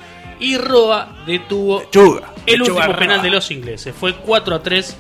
y 0.41 0.57
Roa 0.57 1.23
detuvo 1.27 1.81
Lechuga. 1.81 2.33
el 2.47 2.59
Lechuga 2.61 2.75
último 2.81 2.87
Roa. 2.95 2.99
penal 2.99 3.23
de 3.23 3.31
los 3.31 3.51
ingleses. 3.51 3.95
Fue 3.95 4.15
4 4.17 4.55
a 4.57 4.63
3 4.63 4.97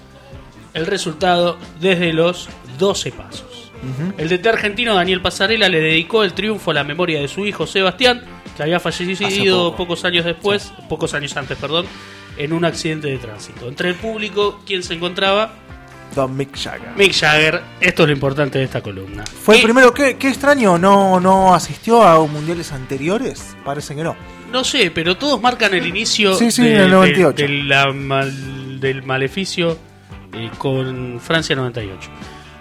el 0.74 0.86
resultado 0.86 1.58
desde 1.80 2.12
los 2.12 2.48
12 2.78 3.12
pasos. 3.12 3.72
El 4.18 4.28
DT 4.28 4.46
argentino 4.46 4.94
Daniel 4.94 5.22
Pasarela 5.22 5.68
le 5.70 5.80
dedicó 5.80 6.22
el 6.22 6.34
triunfo 6.34 6.70
a 6.70 6.74
la 6.74 6.84
memoria 6.84 7.18
de 7.20 7.28
su 7.28 7.46
hijo 7.46 7.66
Sebastián, 7.66 8.22
que 8.56 8.62
había 8.62 8.78
fallecido 8.78 9.70
poco. 9.70 9.76
pocos 9.78 10.04
años 10.04 10.26
después, 10.26 10.70
pocos 10.88 11.14
años 11.14 11.34
antes, 11.38 11.56
perdón, 11.56 11.86
en 12.36 12.52
un 12.52 12.66
accidente 12.66 13.08
de 13.08 13.16
tránsito. 13.16 13.68
Entre 13.68 13.88
el 13.88 13.94
público, 13.94 14.60
¿quién 14.66 14.82
se 14.82 14.92
encontraba? 14.94 15.54
Don 16.14 16.36
Mick 16.36 16.56
Jagger. 16.56 16.90
Mick 16.96 17.12
Jagger, 17.12 17.62
esto 17.80 18.02
es 18.02 18.08
lo 18.08 18.12
importante 18.14 18.58
de 18.58 18.64
esta 18.64 18.80
columna. 18.82 19.24
Fue 19.24 19.56
el 19.56 19.62
primero, 19.62 19.94
qué, 19.94 20.16
qué 20.16 20.28
extraño, 20.28 20.76
no, 20.78 21.20
no 21.20 21.54
asistió 21.54 22.02
a 22.02 22.18
mundiales 22.26 22.72
anteriores, 22.72 23.56
parece 23.64 23.94
que 23.94 24.02
no. 24.02 24.16
No 24.50 24.64
sé, 24.64 24.90
pero 24.90 25.16
todos 25.16 25.40
marcan 25.40 25.72
el 25.74 25.86
inicio 25.86 26.34
Sí, 26.34 26.50
sí, 26.50 26.62
de- 26.64 26.70
en 26.74 26.76
el 26.78 26.84
de- 26.86 26.90
98. 26.96 27.42
de 27.42 27.48
la 27.64 27.92
mal- 27.92 28.80
del 28.80 29.02
maleficio 29.04 29.78
eh, 30.32 30.50
con 30.58 31.20
Francia 31.20 31.54
98. 31.56 32.08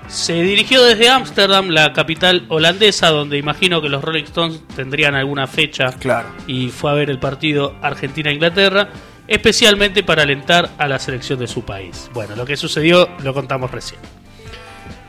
Se 0.08 0.34
dirigió 0.42 0.84
desde 0.84 1.10
Ámsterdam, 1.10 1.70
la 1.70 1.94
capital 1.94 2.46
holandesa, 2.50 3.10
donde 3.10 3.38
imagino 3.38 3.80
que 3.82 3.90
los 3.90 4.04
Rolling 4.04 4.24
Stones 4.24 4.62
tendrían 4.76 5.14
alguna 5.16 5.46
fecha 5.46 5.92
Claro. 6.00 6.30
y 6.48 6.70
fue 6.70 6.90
a 6.90 6.94
ver 6.96 7.10
el 7.12 7.20
partido 7.20 7.76
Argentina-Inglaterra, 7.82 8.90
especialmente 9.30 10.04
para 10.04 10.24
alentar 10.24 10.72
a 10.78 10.88
la 10.88 11.00
selección 11.00 11.40
de 11.40 11.48
su 11.48 11.62
país. 11.64 12.10
Bueno, 12.14 12.36
lo 12.36 12.46
que 12.46 12.58
sucedió 12.58 13.08
lo 13.24 13.34
contamos 13.34 13.72
recién. 13.72 14.00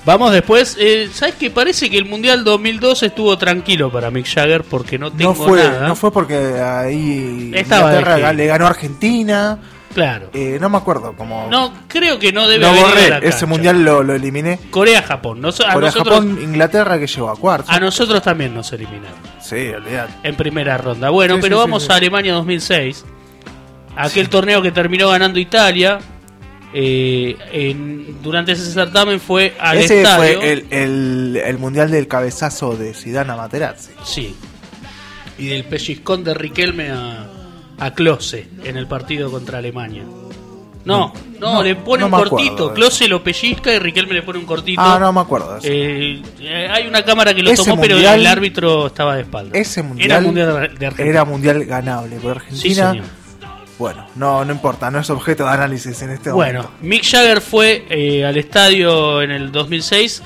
Vamos 0.07 0.33
después, 0.33 0.77
eh, 0.81 1.11
¿sabes 1.13 1.35
qué? 1.35 1.51
Parece 1.51 1.91
que 1.91 1.99
el 1.99 2.07
Mundial 2.07 2.43
2002 2.43 3.03
estuvo 3.03 3.37
tranquilo 3.37 3.93
para 3.93 4.11
Mick 4.11 4.27
Jagger 4.27 4.63
porque 4.65 4.99
no 4.99 5.11
tengo 5.13 5.33
No 5.33 5.35
fue, 5.35 5.59
nada. 5.63 5.89
no 5.89 5.95
fue 5.95 6.11
porque 6.11 6.37
ahí 6.37 7.51
Estaba 7.55 7.91
Inglaterra 7.93 8.33
le 8.33 8.47
ganó 8.47 8.67
a 8.67 8.71
Argentina. 8.71 9.59
Claro. 9.93 10.31
eh, 10.33 10.57
no 10.61 10.69
me 10.71 10.79
acuerdo 10.79 11.15
cómo. 11.17 11.49
No, 11.51 11.73
creo 11.89 12.19
que 12.19 12.33
no 12.33 12.47
debe 12.47 12.61
lo 12.61 12.69
haber 12.69 12.79
ido 12.81 12.87
a 12.87 12.91
borré. 12.93 13.09
la 13.11 13.19
Ese 13.19 13.45
mundial 13.45 13.83
lo, 13.85 14.03
lo 14.05 14.15
eliminé. 14.15 14.59
Corea-Japón. 14.71 15.41
Nos- 15.41 15.61
a, 15.61 15.73
Corea, 15.75 15.89
nosotros, 15.91 16.15
Japón, 16.15 16.39
Inglaterra 16.41 16.99
que 16.99 17.07
llegó 17.09 17.29
a 17.29 17.37
cuartos. 17.37 17.69
a 17.75 17.81
nosotros 17.81 18.23
también 18.23 18.55
nos 18.55 18.73
eliminaron 18.73 19.19
Sí, 19.43 19.69
olvidate. 19.69 20.13
en 20.23 20.37
primera 20.37 20.79
ronda. 20.79 21.11
Bueno, 21.11 21.35
Sí, 21.35 21.41
pero 21.43 21.57
sí, 21.57 21.61
vamos 21.61 21.83
sí. 21.85 21.93
a 21.93 21.97
Alemania 21.97 22.33
2006. 22.35 23.05
Aquel 24.07 24.29
torneo 24.29 24.63
que 24.63 24.73
terminó 24.73 25.09
ganando 25.11 25.39
Italia. 25.39 25.99
eh, 26.73 27.37
en- 27.53 28.23
durante 28.23 28.53
ese 28.53 28.71
certamen 28.73 29.19
fue 29.19 29.57
al 29.59 29.79
Ese 29.79 30.03
estadio. 30.03 30.39
fue 30.41 30.53
el, 30.53 30.67
el, 30.71 31.43
el 31.45 31.59
mundial 31.59 31.91
del 31.91 32.07
cabezazo 32.07 32.77
de 32.77 32.95
Zidane 32.95 33.33
a 33.33 33.37
Materazzi. 33.37 33.91
Sí. 34.05 34.37
Y 35.39 35.47
del 35.49 35.65
pellizcón 35.65 36.23
de 36.23 36.33
Riquelme 36.35 36.91
a, 36.91 37.27
a 37.79 37.95
Klose 37.95 38.47
en 38.63 38.77
el 38.77 38.87
partido 38.87 39.31
contra 39.33 39.59
Alemania. 39.59 40.05
No, 40.85 41.13
no, 41.41 41.55
No, 41.55 41.63
le 41.63 41.75
pone 41.77 42.03
no 42.03 42.07
un 42.07 42.15
acuerdo 42.15 42.31
cortito. 42.37 42.69
de 42.69 42.75
Klose 42.75 43.09
lo 43.09 43.23
pellizca 43.25 43.73
y 43.75 43.79
Riquelme 43.81 44.15
le 44.15 44.23
pone 44.23 44.39
un 44.39 44.47
cortito. 44.47 44.81
Ah, 44.81 44.97
no 45.01 45.13
me 45.13 45.21
acuerdo 45.21 45.57
eso. 45.59 45.67
Eh, 45.69 46.23
eh, 46.41 46.69
hay 46.71 46.87
una 46.87 47.05
cámara 47.05 47.35
que 47.35 47.43
lo 47.43 47.51
Ese 47.51 47.65
tomó, 47.69 47.83
pero 47.83 47.99
el 47.99 48.27
árbitro 48.27 48.87
estaba 48.87 49.17
de 49.17 49.23
espalda. 49.23 49.59
Ese 49.59 49.83
mundial 49.83 50.11
Era 50.11 50.21
mundial 50.21 50.47
de 50.79 50.87
Argentina. 50.87 51.11
Era 51.11 51.25
mundial 51.25 51.65
ganable 51.65 52.17
por 52.17 52.35
Sí, 52.35 52.39
Argentina. 52.71 52.91
señor. 52.93 53.05
Bueno, 53.81 54.07
no, 54.15 54.45
no 54.45 54.53
importa, 54.53 54.91
no 54.91 54.99
es 54.99 55.09
objeto 55.09 55.45
de 55.47 55.53
análisis 55.53 56.03
en 56.03 56.11
este 56.11 56.31
Bueno, 56.31 56.65
momento. 56.65 56.85
Mick 56.87 57.03
Jagger 57.03 57.41
fue 57.41 57.87
eh, 57.89 58.27
al 58.27 58.37
estadio 58.37 59.23
en 59.23 59.31
el 59.31 59.51
2006 59.51 60.23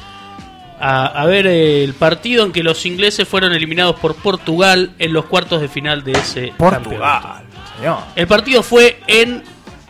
a, 0.80 1.06
a 1.06 1.24
ver 1.26 1.46
eh, 1.46 1.84
el 1.84 1.94
partido 1.94 2.44
en 2.44 2.50
que 2.50 2.64
los 2.64 2.84
ingleses 2.84 3.28
fueron 3.28 3.52
eliminados 3.52 3.94
por 4.00 4.16
Portugal 4.16 4.90
en 4.98 5.12
los 5.12 5.26
cuartos 5.26 5.60
de 5.60 5.68
final 5.68 6.02
de 6.02 6.12
ese. 6.12 6.52
Portugal, 6.58 7.44
señor. 7.78 7.98
El 8.16 8.26
partido 8.26 8.64
fue 8.64 8.98
en 9.06 9.44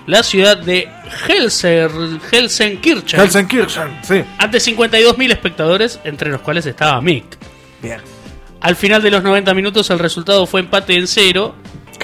la 0.06 0.22
ciudad 0.22 0.58
de 0.58 0.86
Helser, 1.26 1.90
Helsenkirchen, 2.30 3.18
Helsenkirchen, 3.18 3.98
sí. 4.02 4.22
ante 4.36 4.58
52.000 4.58 5.32
espectadores, 5.32 6.00
entre 6.04 6.30
los 6.30 6.42
cuales 6.42 6.66
estaba 6.66 7.00
Mick. 7.00 7.24
Bien. 7.80 8.02
Al 8.60 8.76
final 8.76 9.02
de 9.02 9.10
los 9.10 9.22
90 9.22 9.54
minutos 9.54 9.88
el 9.88 9.98
resultado 9.98 10.46
fue 10.46 10.60
empate 10.60 10.96
en 10.96 11.06
cero, 11.06 11.54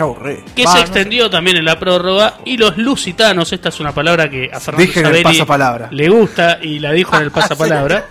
Aburrido. 0.03 0.43
que 0.55 0.65
Va, 0.65 0.73
se 0.73 0.79
no 0.79 0.85
extendió 0.85 1.31
también 1.31 1.57
en 1.59 1.65
la 1.65 1.79
prórroga 1.79 2.39
y 2.45 2.57
los 2.57 2.77
lusitanos, 2.79 3.53
esta 3.53 3.69
es 3.71 3.81
una 3.81 3.93
palabra 3.93 4.29
que 4.31 4.51
a 4.53 4.61
Fernando 4.61 4.93
Sabelli 4.93 5.23
le 5.91 6.09
gusta 6.09 6.59
y 6.63 6.79
la 6.79 6.93
dijo 6.93 7.17
en 7.17 7.23
el 7.23 7.31
pasapalabra. 7.33 8.07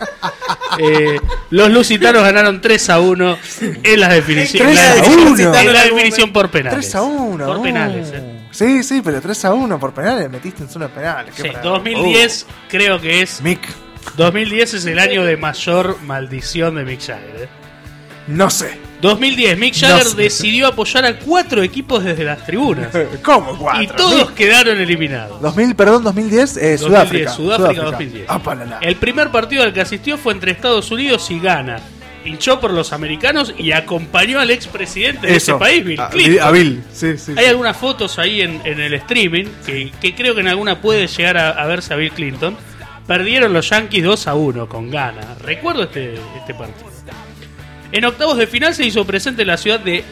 Eh, 0.77 1.19
los 1.49 1.69
lusitanos 1.71 2.23
ganaron 2.23 2.61
3 2.61 2.89
a 2.89 2.99
1 2.99 3.37
en 3.83 3.99
las 3.99 4.13
definiciones. 4.13 4.75
3 4.75 4.79
a 4.79 4.95
en 5.05 5.15
la- 5.25 5.31
1. 5.31 5.55
En 5.55 5.73
la 5.73 5.83
definición 5.83 6.31
por 6.33 6.49
penales. 6.49 6.79
3 6.79 6.95
a 6.95 7.01
1. 7.01 7.45
Por 7.45 7.57
uh. 7.57 7.61
penales, 7.63 8.11
eh. 8.13 8.35
Sí, 8.51 8.83
sí, 8.83 9.01
pero 9.03 9.21
3 9.21 9.45
a 9.45 9.53
1 9.53 9.79
por 9.79 9.93
penales. 9.93 10.29
Metiste 10.29 10.63
en 10.63 10.69
solo 10.69 10.89
penales. 10.89 11.33
qué 11.35 11.43
Sí, 11.43 11.49
bravo. 11.49 11.69
2010 11.69 12.45
creo 12.69 12.99
que 13.01 13.21
es 13.21 13.39
Uh, 13.39 13.43
Mick. 13.43 13.59
2010 14.15 14.73
es 14.75 14.85
el 14.85 14.99
año 14.99 15.23
de 15.23 15.37
mayor 15.37 15.97
maldición 16.03 16.75
de 16.75 16.83
Mick 16.85 16.99
Jagger. 17.01 17.35
¿eh? 17.43 17.49
No 18.29 18.49
sé. 18.49 18.77
2010, 19.01 19.57
Mick 19.57 19.73
Jagger 19.75 20.03
No 20.03 20.09
sé. 20.11 20.17
decidió 20.23 20.67
apoyar 20.67 21.05
a 21.05 21.17
cuatro 21.19 21.63
equipos 21.63 22.03
desde 22.03 22.23
las 22.25 22.45
tribunas. 22.45 22.89
¿Cómo 23.23 23.57
cuatro? 23.57 23.81
y 23.83 23.87
todos 23.87 24.31
quedaron 24.31 24.79
eliminados. 24.79 25.41
2000, 25.41 25.75
perdón, 25.75 26.03
2010, 26.03 26.57
eh, 26.57 26.77
2010, 26.77 26.81
Sudáfrica. 26.81 27.31
Sudáfrica, 27.31 27.81
2010. 27.83 28.25
Ah, 28.27 28.39
para 28.39 28.65
la- 28.65 28.79
El 28.79 28.97
primer 28.97 29.29
partido 29.31 29.63
al 29.63 29.73
que 29.73 29.81
asistió 29.81 30.17
fue 30.17 30.33
entre 30.33 30.51
Estados 30.51 30.91
Unidos 30.91 31.29
y 31.31 31.39
Ghana. 31.39 31.79
Hinchó 32.25 32.59
por 32.59 32.71
los 32.71 32.91
americanos 32.91 33.53
y 33.57 33.71
acompañó 33.71 34.39
al 34.41 34.51
expresidente 34.51 35.25
de 35.27 35.37
ese 35.37 35.53
país, 35.53 35.85
Bill 35.85 35.99
A- 36.01 36.09
Clinton. 36.09 36.43
a 36.47 36.51
Bill, 36.51 36.83
sí, 36.91 37.17
sí. 37.17 37.31
Hay 37.37 37.45
sí. 37.45 37.49
algunas 37.49 37.77
fotos 37.77 38.19
ahí 38.19 38.41
en, 38.41 38.61
en 38.65 38.81
el 38.81 38.93
streaming 38.95 39.45
que, 39.65 39.91
que 40.01 40.13
creo 40.13 40.35
que 40.35 40.41
en 40.41 40.49
alguna 40.49 40.81
puede 40.81 41.07
llegar 41.07 41.37
a, 41.37 41.51
a 41.51 41.65
verse 41.65 41.93
a 41.93 41.97
Bill 41.97 42.11
Clinton. 42.11 42.57
Perdieron 43.07 43.53
los 43.53 43.69
Yankees 43.69 44.03
2 44.03 44.27
a 44.27 44.35
1 44.35 44.67
con 44.67 44.91
Ghana. 44.91 45.35
Recuerdo 45.41 45.83
este, 45.83 46.15
este 46.37 46.53
partido. 46.53 46.89
En 47.91 48.05
octavos 48.05 48.37
de 48.37 48.47
final 48.47 48.73
se 48.75 48.85
hizo 48.85 49.05
presente 49.05 49.43
la 49.45 49.57
ciudad 49.57 49.79
de 49.79 50.03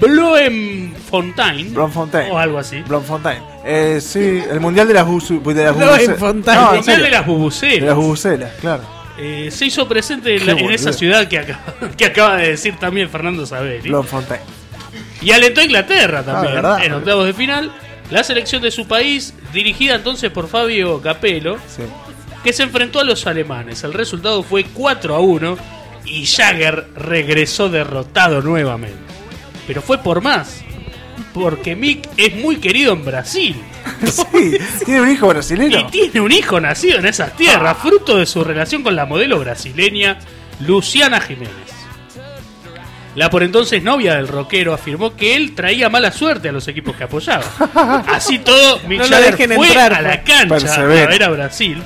Bloemfontein. 0.00 1.74
Bloemfontein. 1.74 2.30
O 2.32 2.38
algo 2.38 2.58
así. 2.58 2.80
Bloemfontein. 2.82 3.38
Eh, 3.64 4.00
sí, 4.00 4.42
el 4.50 4.60
mundial 4.60 4.86
de 4.88 4.94
las 4.94 5.06
de 5.06 5.54
las 5.64 5.76
Bloemfontein. 5.76 6.56
No, 6.56 6.70
El 6.70 6.76
mundial 6.78 7.02
de 7.02 7.10
las 7.10 7.26
De 7.26 7.32
bubuceras. 7.32 7.82
las 7.86 7.96
bubucelas, 7.96 8.52
claro. 8.60 8.82
Eh, 9.18 9.48
se 9.50 9.66
hizo 9.66 9.88
presente 9.88 10.36
en, 10.36 10.46
la- 10.46 10.54
Qué 10.54 10.64
en 10.64 10.70
esa 10.70 10.92
ciudad 10.92 11.26
que 11.28 11.38
acaba, 11.38 11.60
que 11.96 12.04
acaba 12.04 12.36
de 12.36 12.50
decir 12.50 12.76
también 12.78 13.08
Fernando 13.10 13.44
Saberi. 13.46 13.88
Bloemfontein. 13.88 14.40
Y 15.20 15.32
alentó 15.32 15.60
a 15.60 15.64
Inglaterra 15.64 16.22
también 16.22 16.52
Ah, 16.52 16.54
¿verdad? 16.54 16.84
en 16.84 16.92
octavos 16.92 17.26
de 17.26 17.32
final. 17.34 17.72
La 18.10 18.22
selección 18.24 18.62
de 18.62 18.70
su 18.70 18.86
país, 18.86 19.34
dirigida 19.52 19.96
entonces 19.96 20.30
por 20.30 20.48
Fabio 20.48 21.00
Capello, 21.02 21.56
Sí. 21.66 21.82
que 22.44 22.52
se 22.52 22.62
enfrentó 22.62 23.00
a 23.00 23.04
los 23.04 23.26
alemanes. 23.26 23.82
El 23.84 23.92
resultado 23.92 24.42
fue 24.42 24.64
4 24.64 25.14
a 25.16 25.18
1 25.20 25.58
y 26.10 26.26
Jagger 26.26 26.86
regresó 26.96 27.68
derrotado 27.68 28.40
nuevamente. 28.42 28.98
Pero 29.66 29.82
fue 29.82 29.98
por 29.98 30.20
más, 30.22 30.62
porque 31.34 31.76
Mick 31.76 32.08
es 32.16 32.34
muy 32.36 32.56
querido 32.56 32.92
en 32.92 33.04
Brasil. 33.04 33.56
Sí, 34.06 34.56
tiene 34.84 35.00
un 35.00 35.10
hijo 35.10 35.26
Y 35.26 35.28
brasileño. 35.30 35.86
tiene 35.88 36.20
un 36.20 36.30
hijo 36.30 36.60
nacido 36.60 36.98
en 36.98 37.06
esas 37.06 37.34
tierras, 37.36 37.78
fruto 37.78 38.16
de 38.18 38.26
su 38.26 38.44
relación 38.44 38.82
con 38.82 38.94
la 38.94 39.06
modelo 39.06 39.38
brasileña 39.40 40.18
Luciana 40.60 41.20
Jiménez. 41.20 41.52
La 43.14 43.30
por 43.30 43.42
entonces 43.42 43.82
novia 43.82 44.14
del 44.14 44.28
rockero 44.28 44.72
afirmó 44.74 45.16
que 45.16 45.34
él 45.34 45.54
traía 45.54 45.88
mala 45.88 46.12
suerte 46.12 46.50
a 46.50 46.52
los 46.52 46.68
equipos 46.68 46.94
que 46.94 47.04
apoyaba. 47.04 47.44
Así 48.08 48.38
todo, 48.38 48.78
Mick 48.86 49.00
No 49.00 49.06
Jagger 49.08 49.54
fue 49.54 49.66
entrar, 49.66 49.94
a 49.94 50.02
la 50.02 50.22
cancha 50.22 50.46
Persevera. 50.48 51.04
a 51.04 51.08
ver 51.08 51.22
a 51.24 51.28
Brasil 51.30 51.82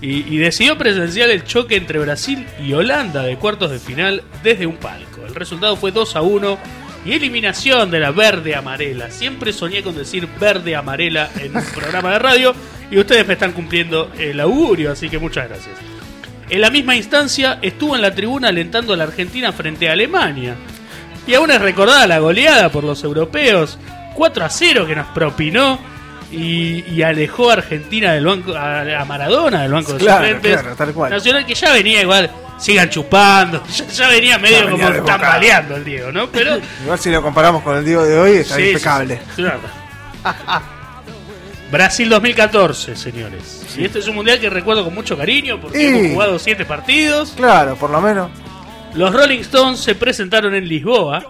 y, 0.00 0.38
decidió 0.38 0.78
presenciar 0.78 1.30
el 1.30 1.44
choque 1.44 1.76
entre 1.76 1.98
Brasil 1.98 2.46
y 2.64 2.72
Holanda 2.72 3.22
de 3.22 3.36
cuartos 3.36 3.70
de 3.70 3.78
final 3.78 4.22
desde 4.42 4.66
un 4.66 4.76
palco. 4.76 5.26
El 5.26 5.34
resultado 5.34 5.76
fue 5.76 5.90
2 5.90 6.16
a 6.16 6.22
1 6.22 6.58
y 7.04 7.12
eliminación 7.12 7.90
de 7.90 8.00
la 8.00 8.12
verde 8.12 8.54
amarela. 8.54 9.10
Siempre 9.10 9.52
soñé 9.52 9.82
con 9.82 9.96
decir 9.96 10.28
verde 10.40 10.76
amarela 10.76 11.30
en 11.40 11.56
un 11.56 11.64
programa 11.64 12.12
de 12.12 12.18
radio 12.20 12.54
y 12.90 12.98
ustedes 12.98 13.26
me 13.26 13.34
están 13.34 13.52
cumpliendo 13.52 14.10
el 14.18 14.38
augurio, 14.40 14.92
así 14.92 15.08
que 15.08 15.18
muchas 15.18 15.48
gracias. 15.48 15.76
En 16.48 16.60
la 16.60 16.70
misma 16.70 16.96
instancia 16.96 17.58
estuvo 17.60 17.94
en 17.96 18.02
la 18.02 18.14
tribuna 18.14 18.48
alentando 18.48 18.94
a 18.94 18.96
la 18.96 19.04
Argentina 19.04 19.52
frente 19.52 19.88
a 19.88 19.92
Alemania. 19.92 20.56
Y 21.26 21.34
aún 21.34 21.50
es 21.50 21.60
recordada 21.60 22.06
la 22.06 22.20
goleada 22.20 22.70
por 22.70 22.84
los 22.84 23.04
europeos 23.04 23.78
4 24.14 24.44
a 24.44 24.48
0 24.48 24.86
que 24.86 24.96
nos 24.96 25.08
propinó 25.08 25.78
y, 26.30 26.84
y 26.92 27.02
alejó 27.02 27.50
a 27.50 27.54
Argentina 27.54 28.12
del 28.12 28.26
banco 28.26 28.54
a, 28.54 28.80
a 29.00 29.04
Maradona 29.04 29.62
del 29.62 29.72
banco 29.72 29.94
de 29.94 30.00
suplentes. 30.00 30.60
claro, 30.60 30.76
tal 30.76 30.92
cual. 30.92 31.10
Nacional 31.10 31.46
que 31.46 31.54
ya 31.54 31.72
venía 31.72 32.02
igual, 32.02 32.30
sigan 32.58 32.90
chupando, 32.90 33.62
ya, 33.74 33.86
ya 33.86 34.08
venía 34.08 34.38
medio 34.38 34.58
Ya 34.58 34.64
venía 34.66 34.78
como 34.84 34.90
desbocado. 34.94 35.18
tambaleando 35.20 35.76
el 35.76 35.84
Diego, 35.84 36.12
¿no? 36.12 36.26
Pero 36.30 36.58
Igual 36.84 36.98
si 36.98 37.10
lo 37.10 37.22
comparamos 37.22 37.62
con 37.62 37.76
el 37.76 37.84
Diego 37.84 38.04
de 38.04 38.18
hoy, 38.18 38.32
está 38.38 38.56
Sí, 38.56 38.62
sí, 38.62 38.68
impecable. 38.68 39.20
sí, 39.34 39.42
verdad. 39.42 40.62
Brasil 41.70 42.08
2014, 42.08 42.96
señores. 42.96 43.66
Y 43.76 43.84
este 43.84 43.98
es 43.98 44.08
un 44.08 44.14
mundial 44.14 44.40
que 44.40 44.48
recuerdo 44.48 44.84
con 44.84 44.94
mucho 44.94 45.16
cariño 45.18 45.60
porque 45.60 45.82
Y- 45.82 45.86
hemos 45.86 46.12
jugado 46.12 46.38
siete 46.38 46.64
partidos. 46.64 47.32
Claro, 47.36 47.76
por 47.76 47.90
lo 47.90 48.00
menos. 48.00 48.30
Los 48.94 49.12
Rolling 49.12 49.40
Stones 49.40 49.80
se 49.80 49.94
presentaron 49.94 50.54
en 50.54 50.66
Lisboa 50.66 51.22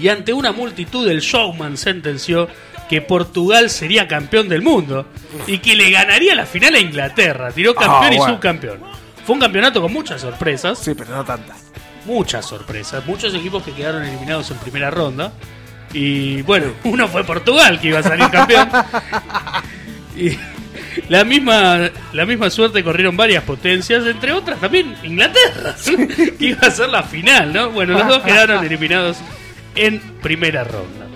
y 0.00 0.08
ante 0.08 0.32
una 0.32 0.52
multitud 0.52 1.08
el 1.08 1.20
showman 1.20 1.76
sentenció 1.76 2.48
que 2.88 3.02
Portugal 3.02 3.68
sería 3.70 4.08
campeón 4.08 4.48
del 4.48 4.62
mundo 4.62 5.06
y 5.46 5.58
que 5.58 5.74
le 5.74 5.90
ganaría 5.90 6.34
la 6.34 6.46
final 6.46 6.74
a 6.74 6.78
Inglaterra. 6.80 7.50
Tiró 7.52 7.74
campeón 7.74 8.04
Ah, 8.04 8.14
y 8.14 8.16
bueno. 8.16 8.34
subcampeón. 8.34 8.80
Fue 9.26 9.34
un 9.34 9.40
campeonato 9.40 9.82
con 9.82 9.92
muchas 9.92 10.20
sorpresas, 10.22 10.78
Sí, 10.78 10.94
pero 10.94 11.14
no 11.14 11.24
tantas. 11.24 11.58
muchas 12.06 12.46
sorpresas, 12.46 13.04
muchos 13.06 13.34
equipos 13.34 13.62
que 13.62 13.72
quedaron 13.72 14.02
eliminados 14.04 14.50
en 14.50 14.56
primera 14.58 14.90
ronda. 14.90 15.32
Y 15.92 16.40
bueno, 16.42 16.72
uno 16.84 17.08
fue 17.08 17.24
Portugal 17.24 17.78
que 17.80 17.88
iba 17.88 17.98
a 17.98 18.02
salir 18.02 18.28
campeón. 18.30 18.68
Y 20.16 20.36
la 21.08 21.22
misma, 21.24 21.90
la 22.12 22.26
misma 22.26 22.50
suerte 22.50 22.82
corrieron 22.82 23.16
varias 23.16 23.44
potencias, 23.44 24.04
entre 24.04 24.32
otras 24.32 24.58
también 24.60 24.96
Inglaterra, 25.04 25.76
que 26.38 26.44
iba 26.44 26.66
a 26.66 26.70
ser 26.72 26.88
la 26.88 27.04
final, 27.04 27.52
¿no? 27.52 27.70
Bueno, 27.70 27.92
los 27.96 28.08
dos 28.08 28.22
quedaron 28.24 28.64
eliminados 28.66 29.18
en 29.78 30.00
primera 30.22 30.64
ronda. 30.64 31.06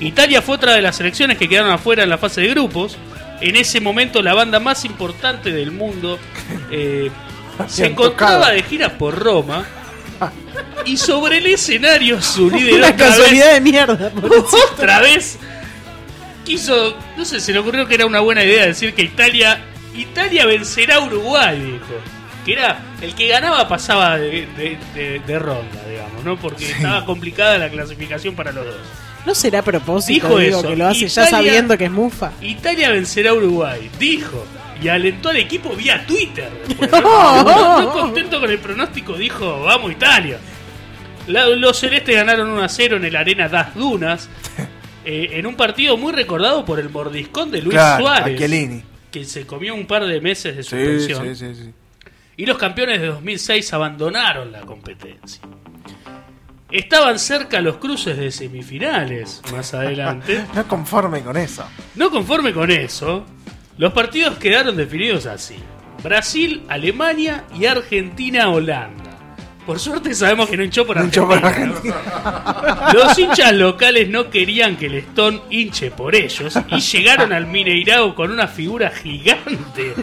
Italia 0.00 0.42
fue 0.42 0.56
otra 0.56 0.74
de 0.74 0.82
las 0.82 0.96
selecciones 0.96 1.38
que 1.38 1.48
quedaron 1.48 1.70
afuera 1.70 2.02
en 2.02 2.08
la 2.10 2.18
fase 2.18 2.40
de 2.42 2.48
grupos. 2.48 2.96
En 3.40 3.56
ese 3.56 3.80
momento 3.80 4.22
la 4.22 4.34
banda 4.34 4.60
más 4.60 4.84
importante 4.84 5.50
del 5.52 5.70
mundo 5.72 6.18
eh, 6.70 7.10
se 7.66 7.86
encontraba 7.86 8.50
de 8.50 8.62
gira 8.62 8.96
por 8.98 9.18
Roma 9.18 9.64
y 10.84 10.96
sobre 10.96 11.38
el 11.38 11.46
escenario 11.46 12.20
su 12.20 12.50
líder 12.54 12.74
Una 12.74 12.88
otra 12.90 13.06
vez- 13.06 13.16
casualidad 13.16 13.52
de 13.54 13.60
mierda. 13.60 14.10
por 14.10 14.32
eso. 14.34 14.56
otra 14.72 15.00
vez 15.00 15.38
quiso, 16.44 16.96
no 17.16 17.24
sé, 17.24 17.40
se 17.40 17.52
le 17.52 17.58
ocurrió 17.60 17.86
que 17.86 17.94
era 17.94 18.06
una 18.06 18.20
buena 18.20 18.42
idea 18.44 18.66
decir 18.66 18.94
que 18.94 19.02
Italia 19.02 19.60
Italia 19.94 20.46
vencerá 20.46 20.96
a 20.96 21.00
Uruguay, 21.00 21.58
dijo. 21.60 22.00
Que 22.44 22.52
era 22.54 22.80
el 23.02 23.14
que 23.14 23.28
ganaba 23.28 23.68
pasaba 23.68 24.16
de, 24.18 24.46
de- 24.56 24.78
de- 24.94 25.20
de 25.20 25.38
ronda, 25.38 25.84
digamos, 25.88 26.24
¿no? 26.24 26.36
Porque 26.38 26.70
estaba 26.70 27.04
complicada 27.04 27.58
la 27.58 27.68
clasificación 27.68 28.34
para 28.34 28.50
los 28.52 28.64
dos. 28.64 28.76
No 29.26 29.34
será 29.34 29.58
a 29.58 29.62
propósito, 29.62 30.26
Dijo 30.28 30.38
digo, 30.38 30.58
eso. 30.60 30.68
que 30.68 30.76
lo 30.76 30.86
hace 30.86 31.06
ya 31.08 31.26
sabiendo 31.26 31.76
que 31.76 31.84
es 31.84 31.90
mufa. 31.90 32.32
Italia 32.40 32.88
vencerá 32.90 33.30
a 33.30 33.34
Uruguay, 33.34 33.90
dijo. 33.98 34.44
Y 34.82 34.88
alentó 34.88 35.28
al 35.28 35.36
equipo 35.36 35.74
vía 35.76 36.06
Twitter. 36.06 36.48
después, 36.66 36.90
¿no? 36.90 37.42
No, 37.44 37.82
no 37.82 37.92
contento 37.92 38.40
con 38.40 38.50
el 38.50 38.58
pronóstico, 38.58 39.12
dijo, 39.18 39.60
vamos 39.64 39.92
Italia. 39.92 40.38
La- 41.26 41.46
los 41.48 41.78
celestes 41.78 42.16
ganaron 42.16 42.48
1 42.48 42.62
a 42.62 42.68
0 42.70 42.96
en 42.96 43.04
el 43.04 43.14
Arena 43.16 43.48
Das 43.50 43.74
Dunas. 43.74 44.30
eh, 45.04 45.28
en 45.32 45.46
un 45.46 45.54
partido 45.54 45.98
muy 45.98 46.12
recordado 46.14 46.64
por 46.64 46.80
el 46.80 46.88
mordiscón 46.88 47.50
de 47.50 47.60
Luis 47.60 47.74
claro, 47.74 48.04
Suárez. 48.04 48.34
a 48.34 48.38
Chiellini. 48.38 48.82
Que 49.10 49.26
se 49.26 49.44
comió 49.46 49.74
un 49.74 49.86
par 49.86 50.06
de 50.06 50.18
meses 50.22 50.56
de 50.56 50.62
suspensión. 50.62 51.26
sí, 51.26 51.34
sí, 51.34 51.54
sí. 51.64 51.70
Y 52.40 52.46
los 52.46 52.56
campeones 52.56 53.02
de 53.02 53.08
2006 53.08 53.70
abandonaron 53.74 54.50
la 54.50 54.62
competencia. 54.62 55.42
Estaban 56.70 57.18
cerca 57.18 57.60
los 57.60 57.76
cruces 57.76 58.16
de 58.16 58.30
semifinales 58.30 59.42
más 59.52 59.74
adelante. 59.74 60.46
No 60.54 60.66
conforme 60.66 61.20
con 61.20 61.36
eso. 61.36 61.66
No 61.96 62.10
conforme 62.10 62.54
con 62.54 62.70
eso, 62.70 63.26
los 63.76 63.92
partidos 63.92 64.38
quedaron 64.38 64.74
definidos 64.74 65.26
así. 65.26 65.56
Brasil, 66.02 66.62
Alemania 66.70 67.44
y 67.54 67.66
Argentina, 67.66 68.48
Holanda. 68.48 68.99
Por 69.66 69.78
suerte 69.78 70.14
sabemos 70.14 70.48
que 70.48 70.56
no 70.56 70.64
hinchó 70.64 70.86
por 70.86 70.96
No 70.96 71.32
Argentina. 71.32 72.90
Los 72.92 73.18
hinchas 73.18 73.52
locales 73.52 74.08
no 74.08 74.30
querían 74.30 74.76
que 74.76 74.86
el 74.86 74.94
Stone 74.96 75.42
hinche 75.50 75.90
por 75.90 76.14
ellos 76.14 76.58
y 76.68 76.80
llegaron 76.80 77.32
al 77.32 77.46
Mineirao 77.46 78.14
con 78.14 78.30
una 78.30 78.48
figura 78.48 78.90
gigante 78.90 79.94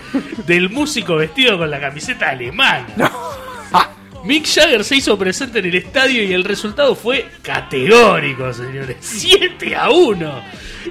del 0.46 0.70
músico 0.70 1.16
vestido 1.18 1.58
con 1.58 1.70
la 1.70 1.80
camiseta 1.80 2.30
alemana. 2.30 3.12
Mick 4.28 4.46
Jagger 4.46 4.84
se 4.84 4.98
hizo 4.98 5.18
presente 5.18 5.60
en 5.60 5.68
el 5.68 5.76
estadio 5.76 6.22
y 6.22 6.34
el 6.34 6.44
resultado 6.44 6.96
fue 6.96 7.28
categórico, 7.42 8.52
señores. 8.52 8.98
7 9.00 9.74
a 9.74 9.90
1. 9.90 10.42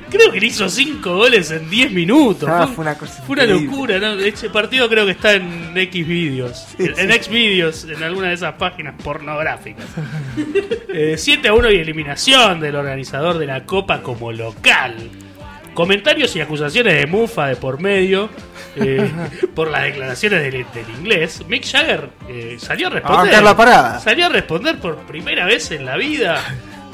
Creo 0.08 0.32
que 0.32 0.40
le 0.40 0.46
hizo 0.46 0.66
5 0.66 1.14
goles 1.14 1.50
en 1.50 1.68
10 1.68 1.92
minutos. 1.92 2.48
Ah, 2.50 2.66
fue 2.66 2.82
una 2.82 2.96
cosa 2.96 3.22
fue 3.24 3.34
una 3.34 3.44
increíble. 3.44 3.70
locura, 3.70 3.98
¿no? 3.98 4.12
Este 4.14 4.48
partido 4.48 4.88
creo 4.88 5.04
que 5.04 5.12
está 5.12 5.34
en 5.34 5.76
X 5.76 6.06
videos. 6.08 6.66
Sí, 6.78 6.84
en 6.84 6.96
sí. 6.96 7.02
X 7.02 7.28
videos, 7.28 7.84
en 7.84 8.02
alguna 8.02 8.28
de 8.28 8.34
esas 8.34 8.54
páginas 8.54 8.94
pornográficas. 9.02 9.84
Eh, 10.98 11.16
7 11.18 11.48
a 11.48 11.52
1 11.52 11.72
y 11.72 11.76
eliminación 11.76 12.58
del 12.58 12.74
organizador 12.74 13.36
de 13.36 13.44
la 13.44 13.66
Copa 13.66 14.00
como 14.00 14.32
local. 14.32 14.94
Comentarios 15.76 16.34
y 16.34 16.40
acusaciones 16.40 16.94
de 16.94 17.06
Mufa 17.06 17.48
de 17.48 17.56
por 17.56 17.80
medio 17.80 18.30
eh, 18.76 19.10
por 19.54 19.70
las 19.70 19.82
declaraciones 19.82 20.42
del, 20.42 20.52
del 20.72 20.90
inglés. 20.98 21.44
Mick 21.46 21.70
Jagger 21.70 22.08
eh, 22.28 22.56
salió 22.58 22.86
a 22.86 22.90
responder. 22.90 23.24
bancar 23.26 23.42
la 23.42 23.56
parada. 23.56 24.00
Salió 24.00 24.24
a 24.24 24.28
responder 24.30 24.78
por 24.80 24.96
primera 25.06 25.44
vez 25.44 25.70
en 25.72 25.84
la 25.84 25.98
vida. 25.98 26.40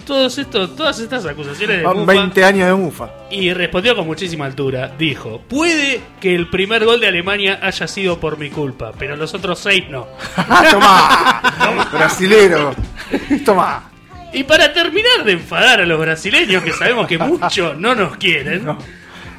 todos 0.04 0.36
estos, 0.36 0.74
todas 0.74 0.98
estas 0.98 1.24
acusaciones 1.26 1.78
de 1.78 1.86
Mufa 1.86 2.12
20 2.12 2.44
años 2.44 2.66
de 2.66 2.74
mufa. 2.74 3.10
y 3.30 3.52
respondió 3.52 3.94
con 3.94 4.04
muchísima 4.04 4.46
altura. 4.46 4.92
Dijo, 4.98 5.40
puede 5.48 6.00
que 6.20 6.34
el 6.34 6.50
primer 6.50 6.84
gol 6.84 6.98
de 7.00 7.06
Alemania 7.06 7.60
haya 7.62 7.86
sido 7.86 8.18
por 8.18 8.36
mi 8.36 8.50
culpa, 8.50 8.90
pero 8.98 9.14
los 9.14 9.32
otros 9.32 9.60
seis 9.60 9.84
no. 9.88 10.08
Tomá, 10.72 11.40
brasilero. 11.92 12.74
Tomá. 13.44 13.91
Y 14.32 14.44
para 14.44 14.72
terminar 14.72 15.24
de 15.24 15.32
enfadar 15.32 15.80
a 15.80 15.86
los 15.86 16.00
brasileños, 16.00 16.62
que 16.62 16.72
sabemos 16.72 17.06
que 17.06 17.18
muchos 17.18 17.76
no 17.78 17.94
nos 17.94 18.16
quieren, 18.16 18.64
No. 18.64 18.78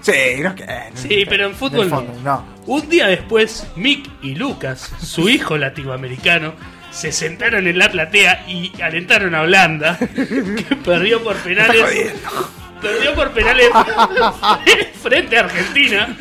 Sí, 0.01 0.11
no 0.41 0.53
que. 0.53 0.65
Sí, 0.95 1.25
pero 1.29 1.45
en 1.47 1.55
fútbol 1.55 1.89
fondo, 1.89 2.13
no. 2.25 2.45
un 2.65 2.89
día 2.89 3.07
después, 3.07 3.65
Mick 3.77 4.09
y 4.21 4.35
Lucas, 4.35 4.91
su 5.01 5.29
hijo 5.29 5.57
latinoamericano, 5.57 6.55
se 6.91 7.13
sentaron 7.13 7.67
en 7.67 7.77
la 7.77 7.89
platea 7.89 8.43
y 8.47 8.73
alentaron 8.81 9.33
a 9.33 9.43
Holanda, 9.43 9.97
que 9.97 10.75
perdió 10.83 11.23
por 11.23 11.37
penales. 11.37 12.13
Perdió 12.81 13.15
por 13.15 13.31
penales 13.31 13.69
frente 15.01 15.37
a 15.37 15.45
Argentina, 15.45 16.17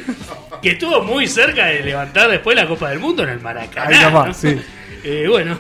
que 0.63 0.71
estuvo 0.71 1.03
muy 1.03 1.27
cerca 1.27 1.67
de 1.67 1.83
levantar 1.83 2.31
después 2.31 2.55
la 2.55 2.69
Copa 2.69 2.89
del 2.91 3.01
Mundo 3.01 3.25
en 3.25 3.31
el 3.31 3.41
Maracaná. 3.41 3.89
Ahí 3.89 4.05
nomás, 4.05 4.29
¿no? 4.29 4.35
sí. 4.35 4.63
Eh, 5.03 5.27
bueno, 5.29 5.59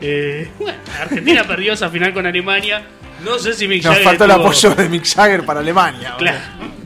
eh, 0.00 0.50
bueno, 0.58 0.78
Argentina 1.00 1.44
perdió 1.48 1.72
esa 1.74 1.88
final 1.90 2.12
con 2.12 2.26
Alemania. 2.26 2.84
No 3.24 3.38
sé 3.38 3.54
si 3.54 3.66
Mick 3.66 3.82
Nos 3.82 3.92
Jagger 3.94 4.04
faltó 4.04 4.24
el 4.24 4.30
tuvo- 4.32 4.40
apoyo 4.40 4.74
de 4.74 4.88
Mick 4.88 5.06
Jagger 5.06 5.44
para 5.46 5.60
Alemania. 5.60 6.14
Claro. 6.18 6.38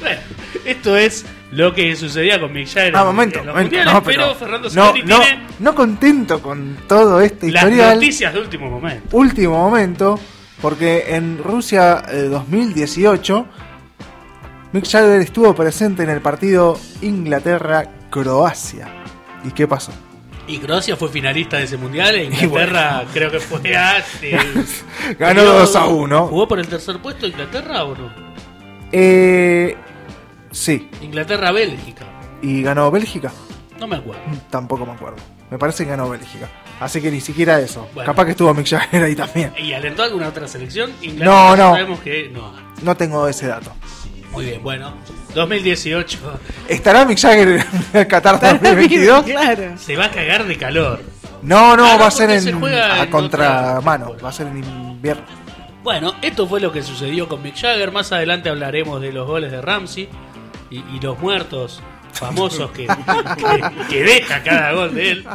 Bueno, 0.00 0.20
esto 0.64 0.96
es 0.96 1.24
lo 1.52 1.72
que 1.72 1.94
sucedía 1.94 2.40
con 2.40 2.52
Mick 2.52 2.66
Jagger 2.66 2.96
Ah, 2.96 3.00
en- 3.00 3.06
momento, 3.06 3.38
en 3.38 3.46
los 3.46 3.54
momento. 3.54 3.76
mundiales, 3.76 3.94
No, 3.94 4.02
pero. 4.02 4.34
Fernando 4.34 4.68
no, 4.74 4.92
tiene 4.92 5.38
no 5.60 5.74
contento 5.76 6.42
con 6.42 6.76
todo 6.88 7.20
este 7.20 7.52
las 7.52 7.62
historial. 7.62 7.94
noticias 7.94 8.34
de 8.34 8.40
último 8.40 8.68
momento. 8.68 9.16
Último 9.16 9.56
momento, 9.58 10.18
porque 10.60 11.04
en 11.14 11.38
Rusia 11.38 12.02
eh, 12.10 12.22
2018, 12.28 13.46
Mick 14.72 14.88
Jagger 14.90 15.20
estuvo 15.20 15.54
presente 15.54 16.02
en 16.02 16.10
el 16.10 16.20
partido 16.20 16.76
Inglaterra-Croacia. 17.00 18.88
¿Y 19.44 19.52
qué 19.52 19.68
pasó? 19.68 19.92
Y 20.48 20.58
Croacia 20.58 20.96
fue 20.96 21.08
finalista 21.08 21.56
de 21.58 21.64
ese 21.64 21.76
mundial. 21.76 22.14
e 22.16 22.24
Inglaterra 22.24 23.04
creo 23.12 23.30
que 23.30 23.40
fue 23.40 23.60
eh, 23.64 24.02
Ganó 25.18 25.42
perdió- 25.42 25.58
2 25.60 25.76
a 25.76 25.86
1. 25.86 26.26
¿Jugó 26.28 26.48
por 26.48 26.58
el 26.58 26.68
tercer 26.68 26.98
puesto 27.00 27.26
Inglaterra 27.26 27.84
o 27.84 27.94
no? 27.96 28.10
Eh, 28.92 29.76
sí, 30.50 30.88
Inglaterra-Bélgica. 31.02 32.06
y 32.42 32.62
ganó 32.62 32.90
Bélgica. 32.90 33.32
No 33.80 33.86
me 33.86 33.96
acuerdo. 33.96 34.22
Tampoco 34.48 34.86
me 34.86 34.92
acuerdo. 34.92 35.18
Me 35.50 35.58
parece 35.58 35.84
que 35.84 35.90
ganó 35.90 36.08
Bélgica. 36.08 36.48
Así 36.80 37.00
que 37.00 37.10
ni 37.10 37.20
siquiera 37.20 37.60
eso. 37.60 37.88
Bueno. 37.94 38.06
Capaz 38.06 38.24
que 38.26 38.30
estuvo 38.32 38.52
Mick 38.54 38.66
Jagger 38.68 39.02
ahí 39.02 39.14
también. 39.14 39.52
¿Y 39.58 39.72
alentó 39.72 40.02
alguna 40.02 40.28
otra 40.28 40.46
selección? 40.48 40.90
No, 41.00 41.04
Inglaterra 41.04 41.56
no. 41.56 41.72
Sabemos 41.72 42.00
que 42.00 42.28
no. 42.32 42.52
No 42.82 42.96
tengo 42.96 43.26
ese 43.28 43.46
dato. 43.46 43.72
Muy 44.32 44.44
bien, 44.46 44.62
bueno. 44.62 44.92
2018 45.34 46.18
¿Estará 46.68 47.04
Mick 47.04 47.18
Jagger 47.18 47.48
en 47.48 47.64
el 48.00 48.06
Qatar 48.06 48.40
2022? 48.40 49.24
claro. 49.24 49.78
se 49.78 49.96
va 49.96 50.06
a 50.06 50.10
cagar 50.10 50.44
de 50.46 50.56
calor. 50.56 51.00
No, 51.42 51.76
no, 51.76 51.84
Ah, 51.86 51.96
va 51.96 52.06
a 52.06 52.10
ser 52.10 52.40
se 52.40 52.50
en, 52.50 52.60
juega 52.60 52.94
a 52.94 53.02
en 53.04 53.10
contramano. 53.10 54.16
Va 54.24 54.28
a 54.30 54.32
ser 54.32 54.46
en 54.48 54.58
invierno. 54.58 55.22
Bueno, 55.82 56.14
esto 56.22 56.46
fue 56.48 56.60
lo 56.60 56.72
que 56.72 56.82
sucedió 56.82 57.28
con 57.28 57.42
Mick 57.42 57.56
Jagger. 57.56 57.92
Más 57.92 58.10
adelante 58.12 58.48
hablaremos 58.48 59.00
de 59.00 59.12
los 59.12 59.26
goles 59.26 59.52
de 59.52 59.60
Ramsey 59.60 60.08
y, 60.70 60.78
y 60.78 61.00
los 61.00 61.18
muertos 61.20 61.80
famosos 62.12 62.70
que, 62.72 62.86
que- 62.86 63.86
que 63.88 64.02
deja 64.02 64.42
cada 64.42 64.72
gol 64.72 64.94
de 64.94 65.10
él. 65.12 65.26